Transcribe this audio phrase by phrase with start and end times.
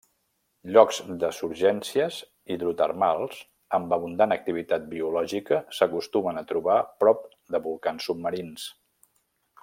[0.75, 2.15] Llocs de surgències
[2.55, 3.41] hidrotermals
[3.79, 7.25] amb abundant activitat biològica s'acostumen a trobar prop
[7.57, 8.65] de volcans submarins.